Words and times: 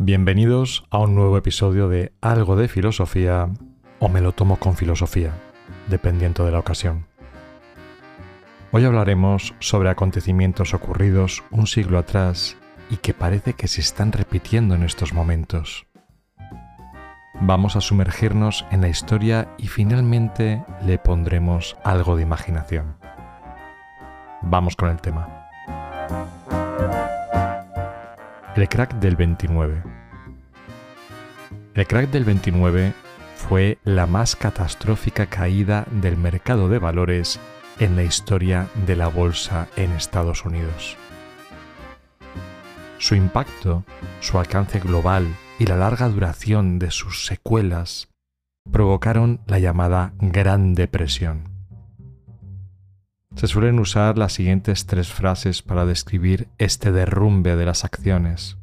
Bienvenidos 0.00 0.84
a 0.90 0.98
un 0.98 1.16
nuevo 1.16 1.36
episodio 1.36 1.88
de 1.88 2.12
Algo 2.20 2.54
de 2.54 2.68
Filosofía 2.68 3.50
o 3.98 4.08
me 4.08 4.20
lo 4.20 4.30
tomo 4.30 4.56
con 4.60 4.76
filosofía, 4.76 5.32
dependiendo 5.88 6.44
de 6.44 6.52
la 6.52 6.60
ocasión. 6.60 7.08
Hoy 8.70 8.84
hablaremos 8.84 9.56
sobre 9.58 9.90
acontecimientos 9.90 10.72
ocurridos 10.72 11.42
un 11.50 11.66
siglo 11.66 11.98
atrás 11.98 12.56
y 12.88 12.98
que 12.98 13.12
parece 13.12 13.54
que 13.54 13.66
se 13.66 13.80
están 13.80 14.12
repitiendo 14.12 14.76
en 14.76 14.84
estos 14.84 15.12
momentos. 15.12 15.88
Vamos 17.40 17.74
a 17.74 17.80
sumergirnos 17.80 18.66
en 18.70 18.82
la 18.82 18.88
historia 18.88 19.48
y 19.58 19.66
finalmente 19.66 20.64
le 20.86 20.98
pondremos 20.98 21.76
algo 21.82 22.14
de 22.14 22.22
imaginación. 22.22 22.98
Vamos 24.42 24.76
con 24.76 24.90
el 24.90 25.00
tema. 25.00 25.48
El 28.58 28.68
crack 28.68 28.94
del 28.94 29.14
29. 29.14 29.84
El 31.74 31.86
crack 31.86 32.10
del 32.10 32.24
29 32.24 32.92
fue 33.36 33.78
la 33.84 34.08
más 34.08 34.34
catastrófica 34.34 35.26
caída 35.26 35.86
del 35.92 36.16
mercado 36.16 36.68
de 36.68 36.80
valores 36.80 37.38
en 37.78 37.94
la 37.94 38.02
historia 38.02 38.66
de 38.84 38.96
la 38.96 39.06
bolsa 39.06 39.68
en 39.76 39.92
Estados 39.92 40.44
Unidos. 40.44 40.96
Su 42.98 43.14
impacto, 43.14 43.84
su 44.18 44.40
alcance 44.40 44.80
global 44.80 45.28
y 45.60 45.66
la 45.66 45.76
larga 45.76 46.08
duración 46.08 46.80
de 46.80 46.90
sus 46.90 47.26
secuelas 47.26 48.08
provocaron 48.72 49.40
la 49.46 49.60
llamada 49.60 50.14
Gran 50.18 50.74
Depresión. 50.74 51.57
Se 53.38 53.46
suelen 53.46 53.78
usar 53.78 54.18
las 54.18 54.32
siguientes 54.32 54.86
tres 54.86 55.12
frases 55.12 55.62
para 55.62 55.86
describir 55.86 56.48
este 56.58 56.90
derrumbe 56.90 57.54
de 57.54 57.66
las 57.66 57.84
acciones. 57.84 58.58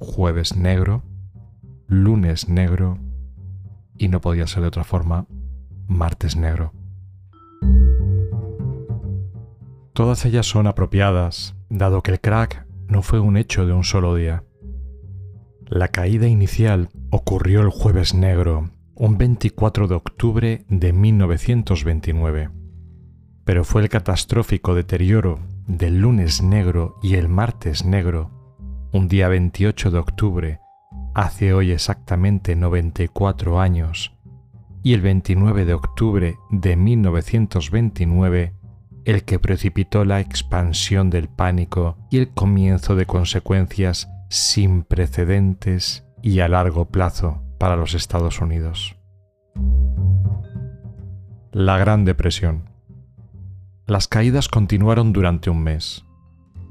Jueves 0.00 0.56
negro, 0.56 1.04
lunes 1.86 2.48
negro 2.48 2.98
y 3.96 4.08
no 4.08 4.20
podía 4.20 4.48
ser 4.48 4.62
de 4.62 4.68
otra 4.68 4.82
forma, 4.82 5.28
martes 5.86 6.34
negro. 6.34 6.72
Todas 9.92 10.24
ellas 10.24 10.46
son 10.46 10.66
apropiadas, 10.66 11.54
dado 11.68 12.02
que 12.02 12.10
el 12.10 12.20
crack 12.20 12.66
no 12.88 13.02
fue 13.02 13.20
un 13.20 13.36
hecho 13.36 13.66
de 13.66 13.72
un 13.72 13.84
solo 13.84 14.16
día. 14.16 14.42
La 15.68 15.86
caída 15.86 16.26
inicial 16.26 16.88
ocurrió 17.10 17.60
el 17.60 17.70
jueves 17.70 18.14
negro, 18.14 18.72
un 18.96 19.16
24 19.16 19.86
de 19.86 19.94
octubre 19.94 20.64
de 20.68 20.92
1929 20.92 22.59
pero 23.44 23.64
fue 23.64 23.82
el 23.82 23.88
catastrófico 23.88 24.74
deterioro 24.74 25.40
del 25.66 26.00
lunes 26.00 26.42
negro 26.42 26.96
y 27.02 27.14
el 27.14 27.28
martes 27.28 27.84
negro, 27.84 28.30
un 28.92 29.08
día 29.08 29.28
28 29.28 29.90
de 29.90 29.98
octubre, 29.98 30.60
hace 31.14 31.52
hoy 31.52 31.72
exactamente 31.72 32.56
94 32.56 33.60
años, 33.60 34.12
y 34.82 34.94
el 34.94 35.00
29 35.00 35.64
de 35.64 35.74
octubre 35.74 36.36
de 36.50 36.76
1929, 36.76 38.54
el 39.04 39.24
que 39.24 39.38
precipitó 39.38 40.04
la 40.04 40.20
expansión 40.20 41.10
del 41.10 41.28
pánico 41.28 41.96
y 42.10 42.18
el 42.18 42.30
comienzo 42.30 42.96
de 42.96 43.06
consecuencias 43.06 44.08
sin 44.28 44.82
precedentes 44.82 46.04
y 46.22 46.40
a 46.40 46.48
largo 46.48 46.86
plazo 46.86 47.42
para 47.58 47.76
los 47.76 47.94
Estados 47.94 48.40
Unidos. 48.40 48.96
La 51.52 51.78
Gran 51.78 52.04
Depresión. 52.04 52.70
Las 53.90 54.06
caídas 54.06 54.46
continuaron 54.46 55.12
durante 55.12 55.50
un 55.50 55.64
mes. 55.64 56.04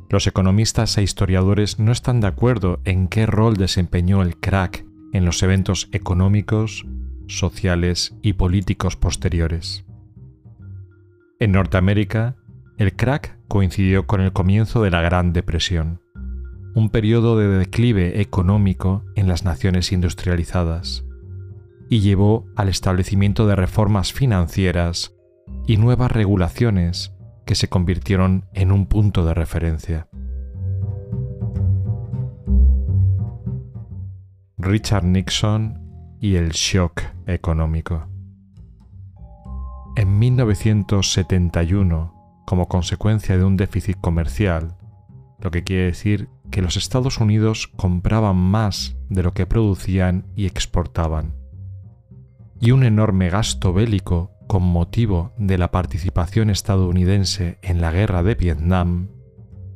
Los 0.09 0.25
economistas 0.25 0.97
e 0.97 1.03
historiadores 1.03 1.77
no 1.77 1.91
están 1.91 2.21
de 2.21 2.27
acuerdo 2.27 2.79
en 2.85 3.09
qué 3.09 3.25
rol 3.25 3.57
desempeñó 3.57 4.21
el 4.21 4.37
crack 4.37 4.85
en 5.11 5.25
los 5.25 5.43
eventos 5.43 5.89
económicos, 5.91 6.85
sociales 7.27 8.15
y 8.21 8.31
políticos 8.33 8.95
posteriores. 8.95 9.83
En 11.41 11.51
Norteamérica, 11.51 12.37
el 12.77 12.95
crack 12.95 13.37
coincidió 13.49 14.07
con 14.07 14.21
el 14.21 14.31
comienzo 14.31 14.81
de 14.81 14.91
la 14.91 15.01
Gran 15.01 15.33
Depresión, 15.33 15.99
un 16.73 16.89
periodo 16.89 17.37
de 17.37 17.49
declive 17.49 18.21
económico 18.21 19.03
en 19.17 19.27
las 19.27 19.43
naciones 19.43 19.91
industrializadas, 19.91 21.03
y 21.89 21.99
llevó 21.99 22.47
al 22.55 22.69
establecimiento 22.69 23.45
de 23.45 23.57
reformas 23.57 24.13
financieras 24.13 25.18
y 25.65 25.77
nuevas 25.77 26.11
regulaciones 26.11 27.13
que 27.45 27.55
se 27.55 27.69
convirtieron 27.69 28.45
en 28.53 28.71
un 28.71 28.85
punto 28.85 29.25
de 29.25 29.33
referencia. 29.33 30.07
Richard 34.57 35.05
Nixon 35.05 36.17
y 36.19 36.35
el 36.35 36.49
shock 36.49 37.01
económico. 37.27 38.07
En 39.95 40.19
1971, 40.19 42.43
como 42.45 42.67
consecuencia 42.67 43.37
de 43.37 43.43
un 43.43 43.57
déficit 43.57 43.97
comercial, 43.99 44.75
lo 45.39 45.51
que 45.51 45.63
quiere 45.63 45.85
decir 45.85 46.29
que 46.51 46.61
los 46.61 46.77
Estados 46.77 47.19
Unidos 47.19 47.67
compraban 47.67 48.35
más 48.35 48.97
de 49.09 49.23
lo 49.23 49.33
que 49.33 49.45
producían 49.45 50.25
y 50.35 50.45
exportaban, 50.45 51.33
y 52.59 52.71
un 52.71 52.83
enorme 52.83 53.29
gasto 53.29 53.73
bélico 53.73 54.31
con 54.49 54.63
motivo 54.63 55.31
de 55.37 55.59
la 55.59 55.69
participación 55.69 56.49
estadounidense 56.49 57.59
en 57.61 57.81
la 57.81 57.91
guerra 57.91 58.23
de 58.23 58.33
Vietnam, 58.33 59.09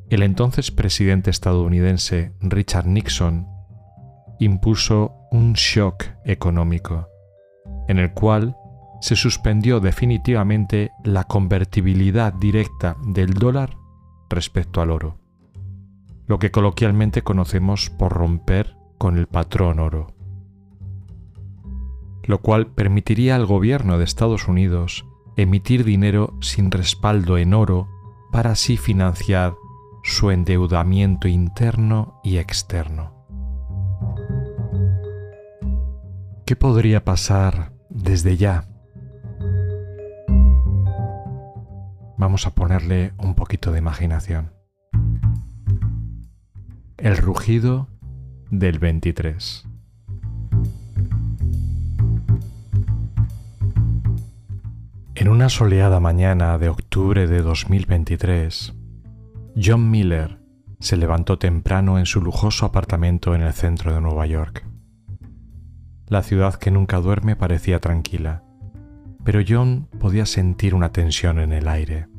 el 0.10 0.24
entonces 0.24 0.72
presidente 0.72 1.30
estadounidense 1.30 2.34
Richard 2.42 2.88
Nixon 2.88 3.48
impuso 4.40 5.14
un 5.32 5.54
shock 5.54 6.06
económico, 6.26 7.08
en 7.88 8.00
el 8.00 8.14
cual 8.14 8.58
se 9.00 9.16
suspendió 9.16 9.80
definitivamente 9.80 10.90
la 11.04 11.26
convertibilidad 11.26 12.34
directa 12.34 12.98
del 13.06 13.36
dólar 13.36 13.78
respecto 14.28 14.82
al 14.82 14.90
oro, 14.90 15.20
lo 16.26 16.40
que 16.40 16.50
coloquialmente 16.50 17.22
conocemos 17.22 17.92
por 17.92 18.12
romper 18.12 18.76
con 18.98 19.20
el 19.20 19.28
patrón 19.28 19.78
oro 19.78 20.16
lo 22.26 22.40
cual 22.40 22.68
permitiría 22.68 23.36
al 23.36 23.46
gobierno 23.46 23.98
de 23.98 24.06
Estados 24.06 24.48
Unidos 24.48 25.06
emitir 25.36 25.84
dinero 25.84 26.36
sin 26.42 26.72
respaldo 26.72 27.38
en 27.38 27.54
oro 27.54 27.90
para 28.32 28.52
así 28.52 28.78
financiar 28.78 29.56
su 30.04 30.32
endeudamiento 30.32 31.28
interno 31.28 32.20
y 32.24 32.38
externo. 32.38 33.14
¿Qué 36.46 36.56
podría 36.56 37.04
pasar 37.04 37.74
desde 37.90 38.36
ya? 38.38 38.68
Vamos 42.18 42.46
a 42.48 42.54
ponerle 42.54 43.14
un 43.18 43.36
poquito 43.36 43.72
de 43.72 43.80
imaginación. 43.80 44.54
El 46.98 47.18
rugido 47.18 47.88
del 48.50 48.80
23. 48.80 49.73
En 55.24 55.30
una 55.30 55.48
soleada 55.48 56.02
mañana 56.02 56.58
de 56.58 56.68
octubre 56.68 57.28
de 57.28 57.42
2023, 57.42 58.74
John 59.56 59.90
Miller 59.90 60.42
se 60.82 60.98
levantó 60.98 61.40
temprano 61.40 61.98
en 61.98 62.06
su 62.06 62.20
lujoso 62.20 62.66
apartamento 62.66 63.34
en 63.34 63.42
el 63.42 63.54
centro 63.54 63.94
de 63.94 64.02
Nueva 64.02 64.26
York. 64.26 64.68
La 66.10 66.24
ciudad 66.24 66.56
que 66.56 66.72
nunca 66.72 67.00
duerme 67.00 67.38
parecía 67.38 67.80
tranquila, 67.80 68.44
pero 69.24 69.40
John 69.48 69.88
podía 69.98 70.26
sentir 70.26 70.76
una 70.76 70.92
tensión 70.92 71.40
en 71.40 71.54
el 71.54 71.70
aire. 71.70 72.10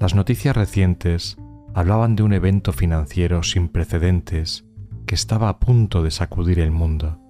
Las 0.00 0.14
noticias 0.14 0.56
recientes 0.56 1.36
hablaban 1.74 2.16
de 2.16 2.22
un 2.22 2.32
evento 2.32 2.72
financiero 2.72 3.42
sin 3.42 3.68
precedentes 3.68 4.64
que 5.04 5.14
estaba 5.14 5.50
a 5.50 5.58
punto 5.58 6.02
de 6.02 6.12
sacudir 6.12 6.60
el 6.60 6.70
mundo, 6.70 7.20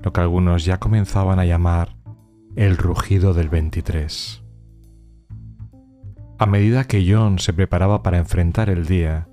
lo 0.00 0.12
que 0.12 0.20
algunos 0.20 0.66
ya 0.66 0.78
comenzaban 0.78 1.38
a 1.38 1.46
llamar 1.46 2.03
el 2.56 2.76
rugido 2.76 3.34
del 3.34 3.48
23. 3.48 4.44
A 6.38 6.46
medida 6.46 6.84
que 6.84 7.04
John 7.08 7.40
se 7.40 7.52
preparaba 7.52 8.04
para 8.04 8.18
enfrentar 8.18 8.70
el 8.70 8.86
día, 8.86 9.28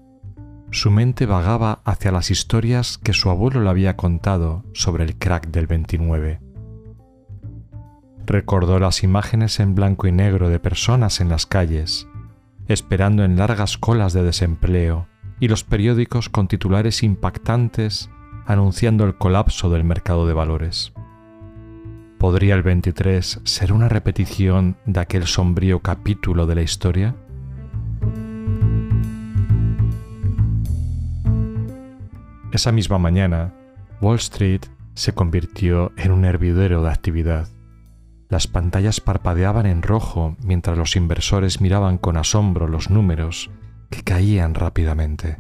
su 0.72 0.90
mente 0.90 1.28
vagaba 1.28 1.82
hacia 1.86 2.12
las 2.12 2.32
historias 2.32 2.98
que 2.98 3.14
su 3.14 3.30
abuelo 3.30 3.62
le 3.62 3.70
había 3.70 3.96
contado 3.96 4.64
sobre 4.74 5.04
el 5.04 5.18
crack 5.18 5.50
del 5.50 5.68
29. 5.68 6.40
Recordó 8.26 8.80
las 8.80 9.04
imágenes 9.04 9.60
en 9.60 9.76
blanco 9.76 10.08
y 10.08 10.12
negro 10.12 10.50
de 10.50 10.60
personas 10.60 11.22
en 11.22 11.30
las 11.30 11.46
calles, 11.46 12.08
esperando 12.68 13.24
en 13.24 13.38
largas 13.38 13.78
colas 13.78 14.14
de 14.14 14.24
desempleo, 14.24 15.08
y 15.40 15.48
los 15.48 15.64
periódicos 15.64 16.30
con 16.30 16.48
titulares 16.48 17.04
impactantes 17.04 18.10
anunciando 18.48 19.06
el 19.06 19.16
colapso 19.16 19.70
del 19.70 19.84
mercado 19.84 20.26
de 20.26 20.34
valores. 20.34 20.94
¿Podría 22.22 22.54
el 22.54 22.62
23 22.62 23.42
ser 23.46 23.74
una 23.74 23.90
repetición 23.90 24.78
de 24.86 25.00
aquel 25.00 25.26
sombrío 25.26 25.80
capítulo 25.80 26.46
de 26.46 26.54
la 26.54 26.62
historia? 26.62 27.16
Esa 32.52 32.72
misma 32.72 33.00
mañana, 33.00 33.56
Wall 34.02 34.18
Street 34.18 34.62
se 34.94 35.14
convirtió 35.14 35.94
en 35.98 36.12
un 36.12 36.24
hervidero 36.24 36.84
de 36.84 36.92
actividad. 36.92 37.48
Las 38.30 38.46
pantallas 38.46 39.02
parpadeaban 39.02 39.66
en 39.66 39.82
rojo 39.82 40.38
mientras 40.44 40.78
los 40.78 40.96
inversores 40.96 41.60
miraban 41.60 41.98
con 41.98 42.18
asombro 42.18 42.68
los 42.68 42.92
números 42.92 43.50
que 43.90 44.04
caían 44.04 44.54
rápidamente. 44.54 45.40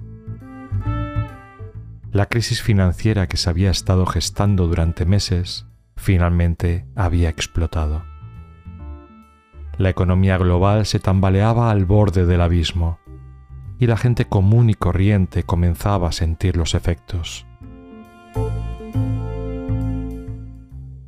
La 2.12 2.25
crisis 2.25 2.63
financiera 2.63 3.28
que 3.28 3.38
se 3.38 3.51
había 3.51 3.69
estado 3.69 4.07
gestando 4.07 4.66
durante 4.66 5.06
meses 5.06 5.68
finalmente 6.01 6.88
había 6.95 7.30
explotado. 7.30 8.03
La 9.77 9.89
economía 9.89 10.38
global 10.38 10.88
se 10.88 11.00
tambaleaba 11.00 11.69
al 11.69 11.86
borde 11.86 12.25
del 12.25 12.42
abismo 12.42 13.00
y 13.77 13.86
la 13.86 13.98
gente 13.98 14.25
común 14.25 14.71
y 14.71 14.74
corriente 14.74 15.44
comenzaba 15.44 16.09
a 16.09 16.12
sentir 16.12 16.57
los 16.57 16.74
efectos. 16.74 17.45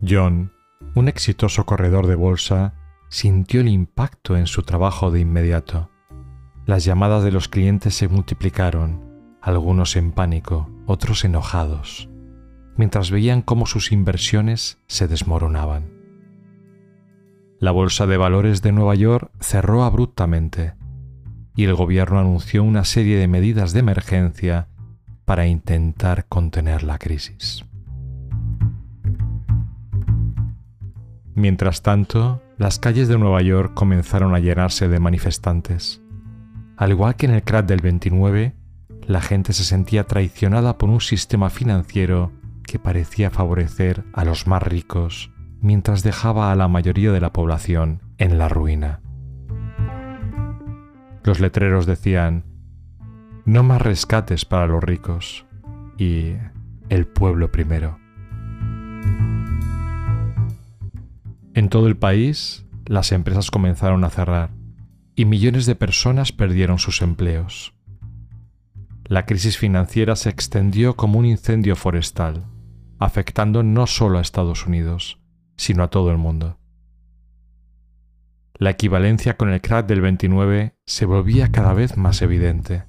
John, 0.08 0.54
un 0.94 1.08
exitoso 1.08 1.66
corredor 1.66 2.06
de 2.06 2.16
bolsa, 2.16 2.76
sintió 3.10 3.62
el 3.62 3.70
impacto 3.70 4.38
en 4.38 4.46
su 4.46 4.62
trabajo 4.62 5.10
de 5.10 5.22
inmediato. 5.22 5.90
Las 6.66 6.86
llamadas 6.86 7.24
de 7.24 7.32
los 7.32 7.48
clientes 7.48 7.96
se 7.96 8.08
multiplicaron, 8.08 9.02
algunos 9.42 9.96
en 9.96 10.12
pánico, 10.12 10.70
otros 10.86 11.26
enojados, 11.26 12.10
mientras 12.76 13.12
veían 13.12 13.42
cómo 13.42 13.66
sus 13.66 13.92
inversiones 13.92 14.80
se 14.88 15.08
desmoronaban. 15.08 15.92
La 17.60 17.72
Bolsa 17.72 18.08
de 18.08 18.18
Valores 18.18 18.62
de 18.62 18.72
Nueva 18.72 18.96
York 18.96 19.32
cerró 19.40 19.84
abruptamente 19.84 20.74
y 21.56 21.66
el 21.66 21.76
gobierno 21.76 22.20
anunció 22.20 22.64
una 22.64 22.84
serie 22.84 23.18
de 23.18 23.28
medidas 23.28 23.74
de 23.74 23.80
emergencia 23.80 24.68
para 25.26 25.48
intentar 25.48 26.26
contener 26.28 26.84
la 26.84 26.98
crisis. 26.98 27.64
Mientras 31.36 31.82
tanto, 31.82 32.42
las 32.58 32.80
calles 32.80 33.08
de 33.08 33.18
Nueva 33.18 33.42
York 33.42 33.74
comenzaron 33.74 34.36
a 34.36 34.40
llenarse 34.40 34.88
de 34.88 35.00
manifestantes. 35.00 36.02
Al 36.78 36.92
igual 36.92 37.16
que 37.16 37.26
en 37.26 37.34
el 37.34 37.44
crash 37.44 37.66
del 37.66 37.82
29, 37.82 38.54
la 39.08 39.22
gente 39.22 39.54
se 39.54 39.64
sentía 39.64 40.04
traicionada 40.06 40.78
por 40.78 40.90
un 40.90 41.02
sistema 41.02 41.50
financiero 41.50 42.32
que 42.64 42.80
parecía 42.80 43.30
favorecer 43.30 44.04
a 44.14 44.26
los 44.26 44.48
más 44.48 44.64
ricos 44.64 45.32
mientras 45.62 46.04
dejaba 46.04 46.52
a 46.52 46.56
la 46.56 46.68
mayoría 46.68 47.12
de 47.12 47.22
la 47.22 47.32
población 47.32 48.02
en 48.18 48.38
la 48.38 48.50
ruina. 48.50 49.02
Los 51.24 51.40
letreros 51.40 51.86
decían, 51.86 52.44
no 53.46 53.64
más 53.64 53.82
rescates 53.82 54.46
para 54.46 54.68
los 54.68 54.84
ricos 54.84 55.46
y 55.98 56.34
el 56.90 57.08
pueblo 57.08 57.52
primero. 57.52 57.98
En 61.54 61.70
todo 61.70 61.88
el 61.88 61.96
país, 61.96 62.66
las 62.86 63.12
empresas 63.12 63.52
comenzaron 63.52 64.04
a 64.04 64.10
cerrar 64.10 64.50
y 65.16 65.26
millones 65.26 65.66
de 65.66 65.76
personas 65.76 66.32
perdieron 66.32 66.80
sus 66.80 67.02
empleos. 67.02 67.74
La 69.06 69.26
crisis 69.26 69.58
financiera 69.58 70.16
se 70.16 70.30
extendió 70.30 70.96
como 70.96 71.20
un 71.20 71.26
incendio 71.26 71.76
forestal, 71.76 72.46
afectando 73.04 73.64
no 73.64 73.86
solo 73.86 74.18
a 74.18 74.22
Estados 74.22 74.66
Unidos, 74.66 75.20
sino 75.58 75.84
a 75.84 75.90
todo 75.90 76.10
el 76.10 76.18
mundo. 76.18 76.58
La 78.56 78.70
equivalencia 78.70 79.36
con 79.36 79.50
el 79.50 79.60
crack 79.60 79.88
del 79.88 80.00
29 80.00 80.76
se 80.86 81.06
volvía 81.06 81.52
cada 81.52 81.74
vez 81.74 81.98
más 81.98 82.22
evidente. 82.22 82.84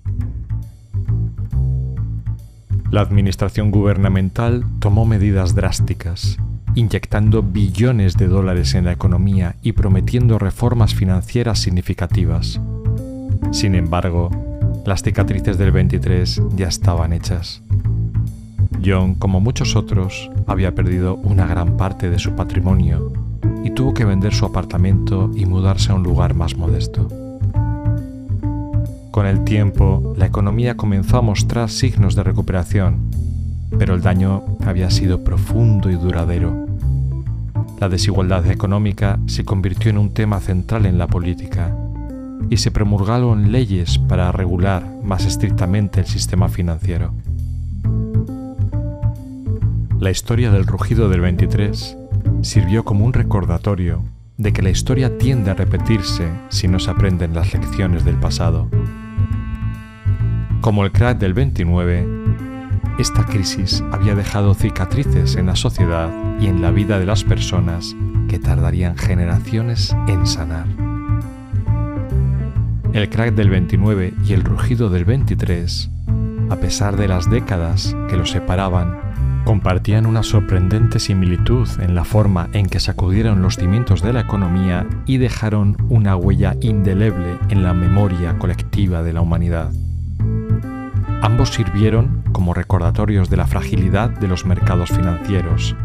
La 2.92 3.00
administración 3.00 3.72
gubernamental 3.72 4.64
tomó 4.78 5.04
medidas 5.04 5.56
drásticas, 5.56 6.38
inyectando 6.76 7.42
billones 7.42 8.16
de 8.16 8.28
dólares 8.28 8.74
en 8.74 8.84
la 8.84 8.92
economía 8.92 9.56
y 9.62 9.72
prometiendo 9.72 10.38
reformas 10.38 10.94
financieras 10.94 11.58
significativas. 11.58 12.60
Sin 13.50 13.74
embargo, 13.74 14.30
las 14.86 15.02
cicatrices 15.02 15.58
del 15.58 15.72
23 15.72 16.42
ya 16.54 16.68
estaban 16.68 17.12
hechas. 17.12 17.63
John, 18.82 19.14
como 19.14 19.40
muchos 19.40 19.76
otros, 19.76 20.30
había 20.46 20.74
perdido 20.74 21.16
una 21.16 21.46
gran 21.46 21.76
parte 21.76 22.10
de 22.10 22.18
su 22.18 22.32
patrimonio 22.32 23.12
y 23.64 23.70
tuvo 23.70 23.94
que 23.94 24.04
vender 24.04 24.34
su 24.34 24.44
apartamento 24.46 25.30
y 25.34 25.46
mudarse 25.46 25.92
a 25.92 25.94
un 25.94 26.02
lugar 26.02 26.34
más 26.34 26.56
modesto. 26.56 27.08
Con 29.10 29.26
el 29.26 29.44
tiempo, 29.44 30.14
la 30.16 30.26
economía 30.26 30.76
comenzó 30.76 31.18
a 31.18 31.22
mostrar 31.22 31.70
signos 31.70 32.14
de 32.14 32.24
recuperación, 32.24 33.10
pero 33.78 33.94
el 33.94 34.02
daño 34.02 34.42
había 34.66 34.90
sido 34.90 35.22
profundo 35.22 35.90
y 35.90 35.94
duradero. 35.94 36.66
La 37.80 37.88
desigualdad 37.88 38.50
económica 38.50 39.18
se 39.26 39.44
convirtió 39.44 39.90
en 39.90 39.98
un 39.98 40.14
tema 40.14 40.40
central 40.40 40.86
en 40.86 40.98
la 40.98 41.06
política 41.06 41.76
y 42.50 42.56
se 42.56 42.70
promulgaron 42.70 43.52
leyes 43.52 43.98
para 43.98 44.32
regular 44.32 44.84
más 45.02 45.24
estrictamente 45.24 46.00
el 46.00 46.06
sistema 46.06 46.48
financiero. 46.48 47.12
La 50.04 50.10
historia 50.10 50.50
del 50.50 50.66
rugido 50.66 51.08
del 51.08 51.22
23 51.22 51.96
sirvió 52.42 52.84
como 52.84 53.06
un 53.06 53.14
recordatorio 53.14 54.04
de 54.36 54.52
que 54.52 54.60
la 54.60 54.68
historia 54.68 55.16
tiende 55.16 55.50
a 55.50 55.54
repetirse 55.54 56.28
si 56.50 56.68
no 56.68 56.78
se 56.78 56.90
aprenden 56.90 57.34
las 57.34 57.54
lecciones 57.54 58.04
del 58.04 58.16
pasado. 58.16 58.68
Como 60.60 60.84
el 60.84 60.92
crack 60.92 61.16
del 61.16 61.32
29, 61.32 62.06
esta 62.98 63.24
crisis 63.24 63.82
había 63.92 64.14
dejado 64.14 64.52
cicatrices 64.52 65.36
en 65.36 65.46
la 65.46 65.56
sociedad 65.56 66.12
y 66.38 66.48
en 66.48 66.60
la 66.60 66.70
vida 66.70 66.98
de 66.98 67.06
las 67.06 67.24
personas 67.24 67.96
que 68.28 68.38
tardarían 68.38 68.98
generaciones 68.98 69.96
en 70.06 70.26
sanar. 70.26 70.66
El 72.92 73.08
crack 73.08 73.34
del 73.34 73.48
29 73.48 74.12
y 74.26 74.34
el 74.34 74.44
rugido 74.44 74.90
del 74.90 75.06
23, 75.06 75.90
a 76.50 76.56
pesar 76.56 76.98
de 76.98 77.08
las 77.08 77.30
décadas 77.30 77.96
que 78.10 78.18
los 78.18 78.32
separaban, 78.32 79.03
compartían 79.44 80.06
una 80.06 80.22
sorprendente 80.22 80.98
similitud 80.98 81.68
en 81.80 81.94
la 81.94 82.04
forma 82.04 82.48
en 82.52 82.66
que 82.66 82.80
sacudieron 82.80 83.42
los 83.42 83.56
cimientos 83.56 84.02
de 84.02 84.12
la 84.12 84.20
economía 84.20 84.86
y 85.06 85.18
dejaron 85.18 85.76
una 85.88 86.16
huella 86.16 86.56
indeleble 86.60 87.38
en 87.50 87.62
la 87.62 87.74
memoria 87.74 88.38
colectiva 88.38 89.02
de 89.02 89.12
la 89.12 89.20
humanidad. 89.20 89.70
Ambos 91.22 91.50
sirvieron 91.50 92.22
como 92.32 92.54
recordatorios 92.54 93.30
de 93.30 93.36
la 93.36 93.46
fragilidad 93.46 94.10
de 94.10 94.28
los 94.28 94.44
mercados 94.44 94.90
financieros 94.90 95.76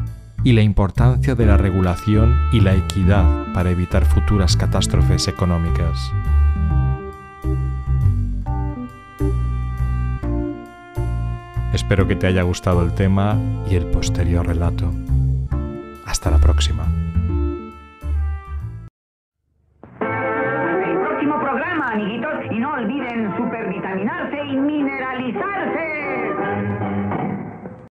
y 0.43 0.53
la 0.53 0.62
importancia 0.62 1.36
de 1.36 1.45
la 1.45 1.57
regulación 1.57 2.36
y 2.51 2.62
la 2.62 2.75
equidad 2.75 3.53
para 3.53 3.72
evitar 3.72 4.05
futuras 4.05 4.55
catástrofes 4.55 5.27
económicas. 5.27 6.12
Espero 11.73 12.07
que 12.07 12.15
te 12.15 12.27
haya 12.27 12.41
gustado 12.43 12.83
el 12.83 12.93
tema 12.93 13.38
y 13.69 13.75
el 13.75 13.85
posterior 13.85 14.45
relato. 14.45 14.91
Hasta 16.05 16.31
la 16.31 16.39
próxima. 16.39 17.09